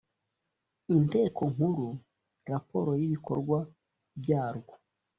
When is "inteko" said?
0.95-1.41